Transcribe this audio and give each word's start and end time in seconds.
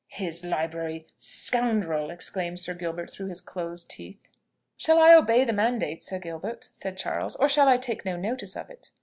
"His 0.07 0.43
library! 0.43 1.05
Scoundrel!" 1.19 2.09
exclaimed 2.09 2.59
Sir 2.59 2.73
Gilbert 2.73 3.11
through 3.13 3.27
his 3.27 3.39
closed 3.39 3.87
teeth. 3.91 4.29
"Shall 4.75 4.97
I 4.97 5.13
obey 5.13 5.45
the 5.45 5.53
mandate, 5.53 6.01
Sir 6.01 6.17
Gilbert?" 6.17 6.69
said 6.73 6.97
Charles. 6.97 7.35
"Or 7.35 7.47
shall 7.47 7.67
I 7.67 7.77
take 7.77 8.03
no 8.03 8.15
notice 8.17 8.55
of 8.57 8.71
it?" 8.71 8.89